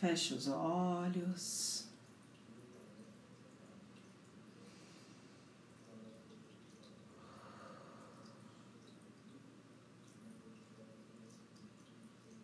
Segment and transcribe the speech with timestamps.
[0.00, 1.88] Feche os olhos.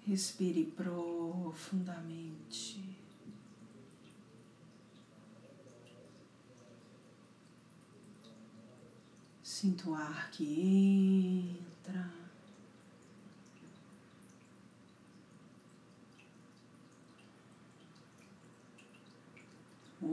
[0.04, 2.82] Respire profundamente.
[9.40, 12.23] Sinto o ar que entra.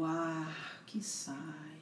[0.01, 1.79] O ar que sai.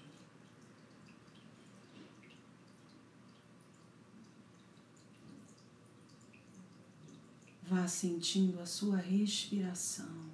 [7.64, 10.30] Vá sentindo a sua respiração.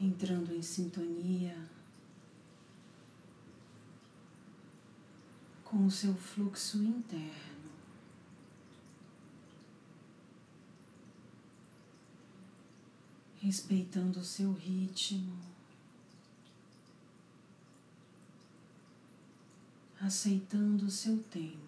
[0.00, 1.56] Entrando em sintonia
[5.62, 7.49] com o seu fluxo interno.
[13.50, 15.36] Respeitando o seu ritmo.
[20.00, 21.58] aceitando o seu tempo,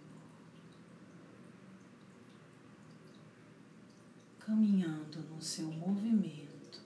[4.39, 6.81] caminhando no seu movimento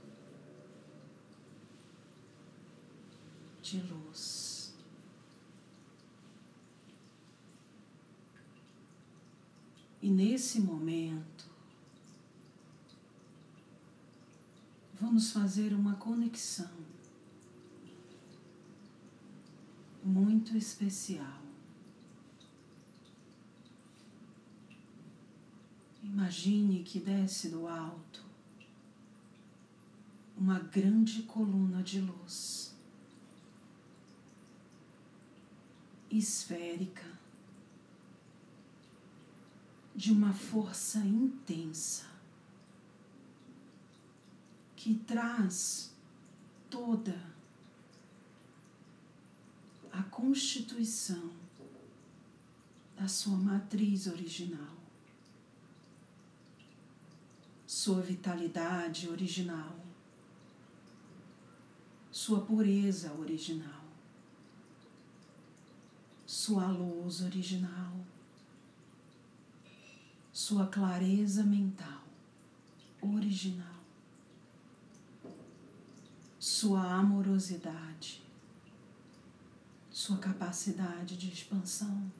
[3.62, 4.74] de luz.
[10.02, 11.35] E nesse momento,
[15.16, 16.70] vamos fazer uma conexão
[20.04, 21.40] muito especial.
[26.04, 28.26] Imagine que desce do alto
[30.36, 32.76] uma grande coluna de luz
[36.10, 37.10] esférica
[39.94, 42.15] de uma força intensa
[44.86, 45.92] que traz
[46.70, 47.20] toda
[49.92, 51.32] a constituição
[52.96, 54.76] da sua matriz original,
[57.66, 59.76] sua vitalidade original,
[62.12, 63.84] sua pureza original,
[66.24, 67.92] sua luz original,
[70.32, 72.04] sua clareza mental
[73.02, 73.75] original,
[76.46, 78.24] sua amorosidade
[79.96, 82.12] sua capacidade de expansão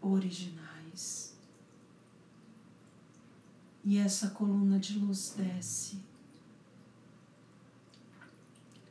[0.00, 1.36] originais.
[3.84, 6.00] E essa coluna de luz desce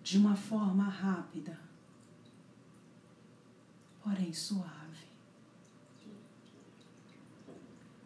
[0.04, 1.58] de uma forma rápida,
[4.04, 5.08] porém suave.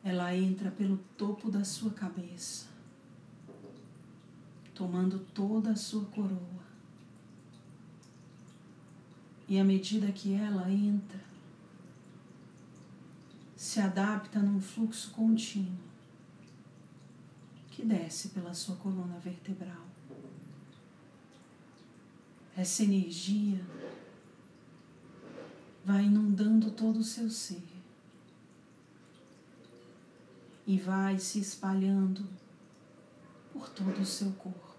[0.03, 2.67] Ela entra pelo topo da sua cabeça,
[4.79, 6.63] tomando toda a sua coroa
[9.45, 11.19] e à medida que ela entra,
[13.57, 15.89] se adapta num fluxo contínuo
[17.71, 19.85] que desce pela sua coluna vertebral.
[22.55, 23.59] Essa energia
[25.83, 27.67] vai inundando todo o seu ser
[30.65, 32.38] e vai se espalhando
[33.59, 34.75] por todo o seu corpo.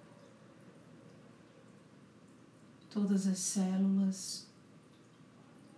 [2.89, 4.51] Todas as células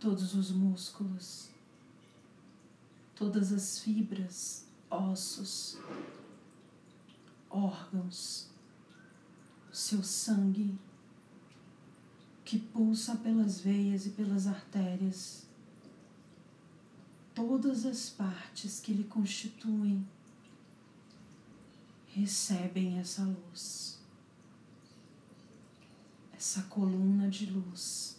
[0.02, 1.48] todos os músculos,
[3.14, 5.78] todas as fibras, ossos,
[7.48, 8.48] órgãos,
[9.70, 10.76] o seu sangue
[12.44, 15.46] que pulsa pelas veias e pelas artérias,
[17.32, 20.04] todas as partes que lhe constituem
[22.14, 23.98] recebem essa luz,
[26.34, 28.16] essa coluna de luz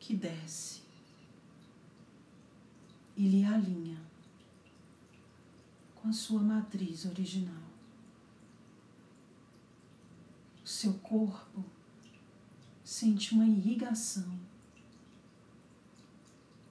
[0.00, 0.82] que desce
[3.16, 4.00] e lhe alinha
[5.94, 7.62] com a sua matriz original.
[10.64, 11.62] O seu corpo
[12.82, 14.38] sente uma irrigação,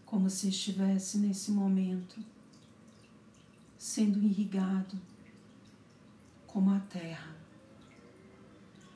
[0.06, 2.24] como se estivesse nesse momento
[3.78, 5.13] sendo irrigado
[6.54, 7.36] como a terra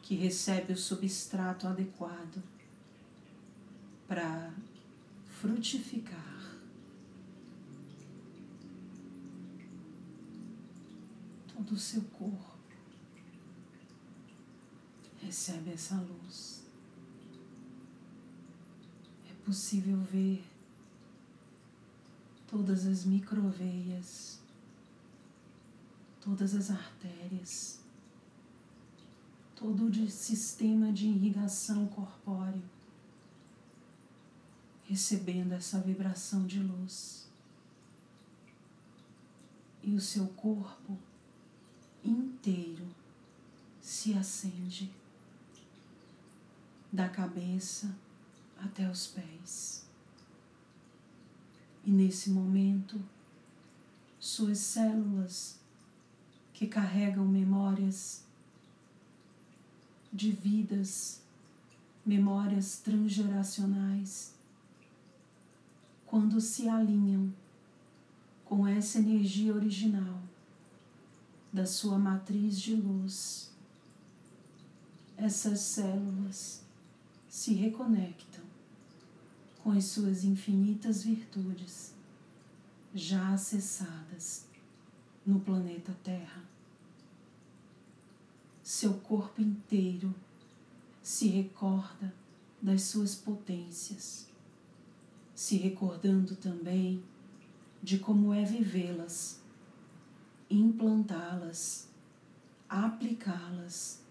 [0.03, 2.41] que recebe o substrato adequado
[4.07, 4.53] para
[5.25, 6.55] frutificar.
[11.51, 12.57] Todo o seu corpo
[15.21, 16.63] recebe essa luz.
[19.29, 20.45] É possível ver
[22.47, 24.39] todas as microveias,
[26.27, 27.79] todas as artérias,
[29.55, 32.61] todo o sistema de irrigação corpóreo,
[34.83, 37.29] recebendo essa vibração de luz.
[39.81, 40.97] E o seu corpo
[42.03, 42.85] inteiro
[43.79, 44.91] se acende,
[46.91, 47.95] da cabeça
[48.57, 49.85] até os pés.
[51.85, 53.01] E nesse momento,
[54.19, 55.57] suas células
[56.57, 58.23] que carregam memórias
[60.11, 61.21] de vidas,
[62.03, 64.33] memórias transgeracionais,
[66.07, 67.31] quando se alinham
[68.43, 70.19] com essa energia original
[71.53, 73.51] da sua matriz de luz,
[75.15, 76.63] essas células
[77.29, 78.43] se reconectam
[79.63, 81.93] com as suas infinitas virtudes
[82.95, 84.46] já acessadas
[85.27, 86.41] no planeta Terra.
[88.63, 90.15] Seu corpo inteiro
[91.03, 92.13] se recorda
[92.61, 94.29] das suas potências,
[95.35, 97.03] se recordando também
[97.83, 99.41] de como é vivê-las,
[100.49, 101.89] implantá-las,
[102.69, 104.01] aplicá-las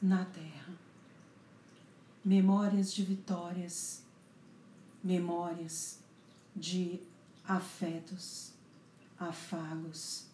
[0.00, 0.74] na Terra.
[2.24, 4.04] Memórias de vitórias,
[5.02, 5.98] memórias
[6.54, 7.00] de
[7.44, 8.52] afetos,
[9.18, 10.31] afagos,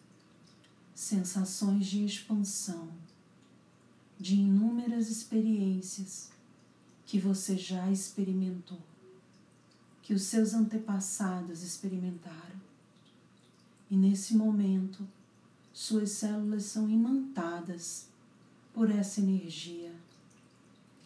[0.99, 2.89] sensações de expansão,
[4.19, 6.29] de inúmeras experiências
[7.05, 8.81] que você já experimentou,
[10.03, 12.59] que os seus antepassados experimentaram.
[13.89, 15.07] E nesse momento,
[15.71, 18.07] suas células são imantadas
[18.73, 19.95] por essa energia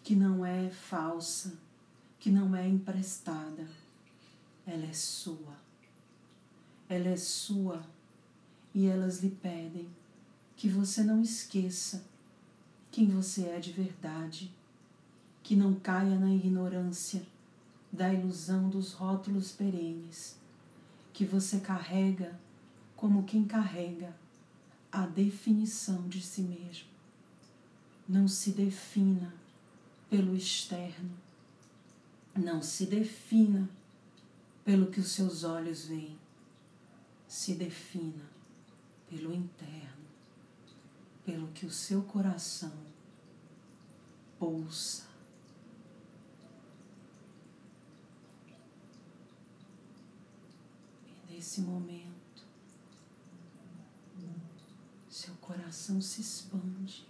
[0.04, 1.54] que não é falsa,
[2.20, 3.68] que não é emprestada,
[4.66, 5.56] ela é sua.
[6.90, 7.86] Ela é sua
[8.74, 9.88] e elas lhe pedem
[10.56, 12.04] que você não esqueça
[12.92, 14.54] quem você é de verdade,
[15.42, 17.26] que não caia na ignorância
[17.92, 20.38] da ilusão dos rótulos perenes,
[21.12, 22.40] que você carrega
[22.96, 24.16] como quem carrega
[24.92, 26.88] a definição de si mesmo.
[28.08, 29.34] Não se defina
[30.10, 31.12] pelo externo,
[32.36, 33.70] não se defina
[34.64, 36.18] pelo que os seus olhos veem,
[37.28, 38.33] se defina
[39.14, 40.08] pelo interno,
[41.24, 42.74] pelo que o seu coração
[44.40, 45.08] pulsa.
[51.30, 52.44] E nesse momento,
[55.08, 57.08] seu coração se expande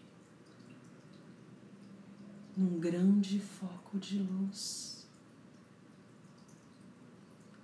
[2.57, 5.07] num grande foco de luz.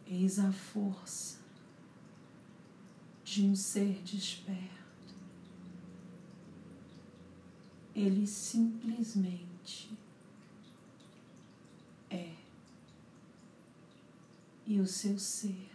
[0.08, 1.39] Eis a força
[3.30, 5.14] de um ser desperto.
[7.96, 9.96] Ele simplesmente
[12.10, 12.34] é.
[14.66, 15.70] E o seu ser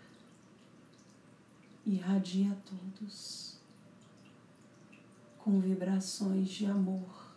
[1.87, 3.57] irradia a todos
[5.39, 7.37] com vibrações de amor,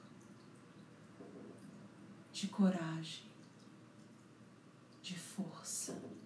[2.33, 3.23] de coragem,
[5.03, 6.16] de força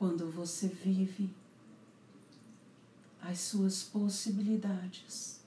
[0.00, 1.28] quando você vive
[3.20, 5.40] as suas possibilidades,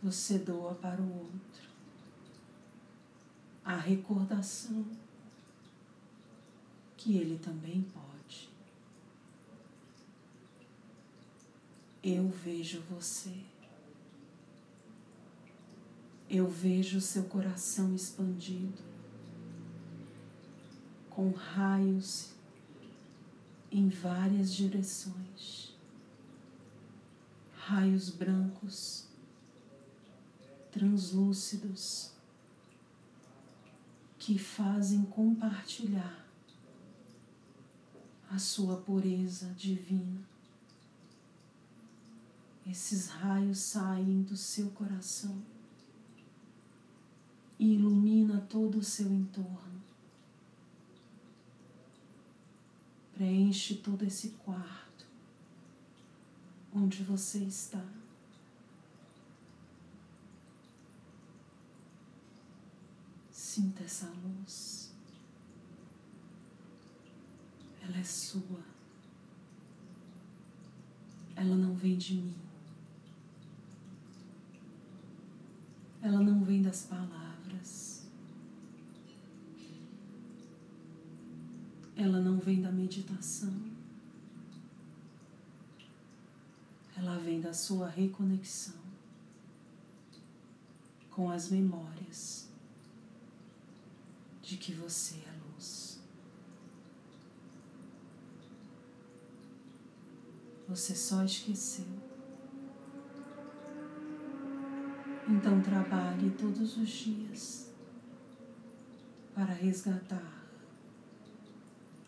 [0.00, 1.68] você doa para o outro
[3.64, 4.86] a recordação
[6.96, 8.48] que ele também pode.
[12.04, 13.34] Eu vejo você.
[16.30, 18.91] Eu vejo seu coração expandido
[21.14, 22.30] com raios
[23.70, 25.74] em várias direções,
[27.54, 29.06] raios brancos,
[30.70, 32.12] translúcidos,
[34.18, 36.24] que fazem compartilhar
[38.30, 40.20] a sua pureza divina.
[42.66, 45.42] Esses raios saem do seu coração
[47.58, 49.71] e ilumina todo o seu entorno.
[53.22, 55.06] Preenche todo esse quarto
[56.74, 57.86] onde você está.
[63.30, 64.92] Sinta essa luz.
[67.80, 68.64] Ela é sua.
[71.36, 72.36] Ela não vem de mim.
[76.02, 77.91] Ela não vem das palavras.
[81.96, 83.52] Ela não vem da meditação,
[86.96, 88.80] ela vem da sua reconexão
[91.10, 92.48] com as memórias
[94.42, 96.00] de que você é luz.
[100.68, 101.86] Você só esqueceu.
[105.28, 107.70] Então trabalhe todos os dias
[109.34, 110.41] para resgatar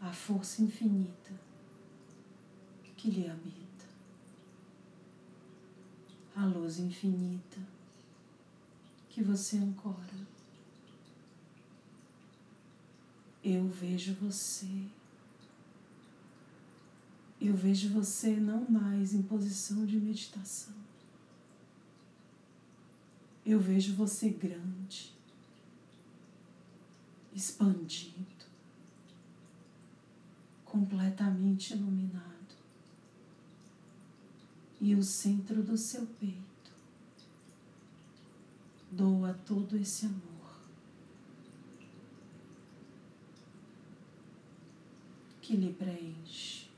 [0.00, 1.32] a força infinita
[2.96, 3.84] que lhe habita,
[6.34, 7.60] a luz infinita
[9.10, 10.34] que você ancora.
[13.42, 14.88] Eu vejo você.
[17.38, 20.74] Eu vejo você não mais em posição de meditação.
[23.44, 25.12] Eu vejo você grande,
[27.34, 28.53] expandido
[30.74, 32.56] completamente iluminado
[34.80, 36.72] e o centro do seu peito
[38.90, 40.58] doa todo esse amor
[45.40, 46.68] que lhe preenche.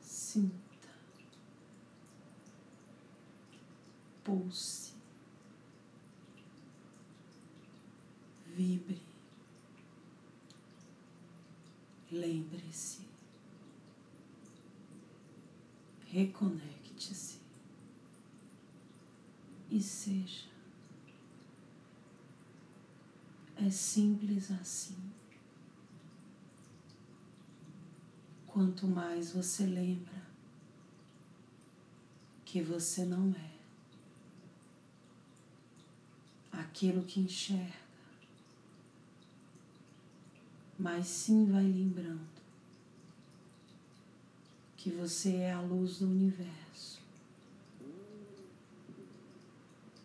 [0.00, 0.88] Sinta,
[4.24, 4.87] pulse.
[8.58, 9.00] Vibre.
[12.10, 13.02] Lembre-se,
[16.06, 17.38] reconecte-se
[19.70, 20.48] e seja.
[23.56, 24.96] É simples assim.
[28.46, 30.22] Quanto mais você lembra
[32.44, 33.58] que você não é
[36.50, 37.87] aquilo que enxerga,
[40.78, 42.38] mas sim vai lembrando
[44.76, 47.00] que você é a luz do universo.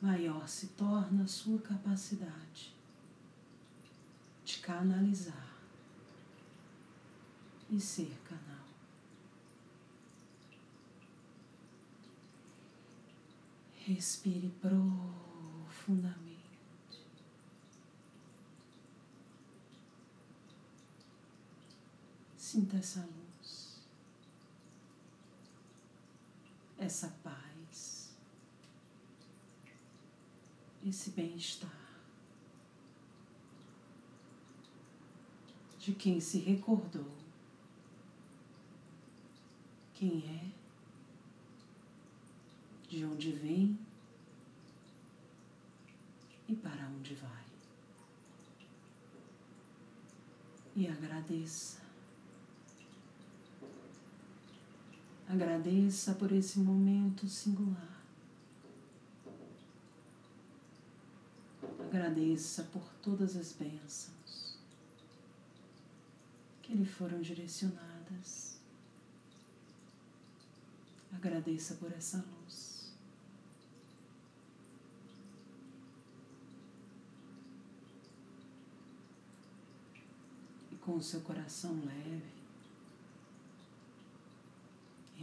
[0.01, 2.73] Maior se torna a sua capacidade
[4.43, 5.53] de canalizar
[7.69, 8.65] e ser canal.
[13.85, 16.22] Respire profundamente.
[22.53, 23.81] Sinta essa luz,
[26.77, 28.13] essa paz,
[30.85, 31.97] esse bem-estar
[35.79, 37.11] de quem se recordou
[39.95, 40.51] quem é,
[42.87, 43.79] de onde vem
[46.47, 47.45] e para onde vai.
[50.75, 51.82] E agradeça
[55.27, 58.03] Agradeça por esse momento singular.
[61.87, 64.57] Agradeça por todas as bênçãos
[66.61, 68.57] que lhe foram direcionadas.
[71.11, 72.91] Agradeça por essa luz.
[80.71, 82.42] E com o seu coração leve,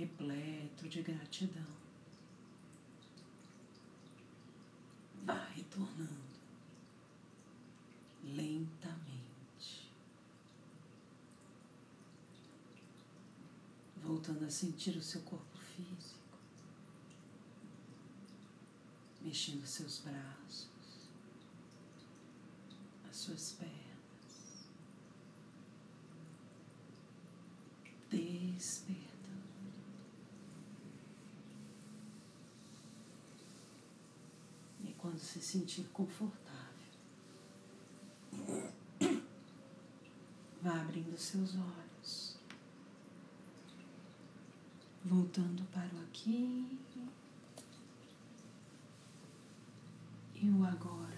[0.01, 1.81] repleto de gratidão.
[5.25, 6.31] Vá retornando
[8.25, 9.91] lentamente,
[14.03, 16.39] voltando a sentir o seu corpo físico,
[19.21, 21.11] mexendo seus braços,
[23.11, 24.67] as suas pernas,
[28.09, 29.00] despertando.
[35.21, 36.41] Quando se sentir confortável.
[40.63, 42.37] Vá abrindo seus olhos,
[45.05, 46.79] voltando para o aqui
[50.35, 51.10] e o agora.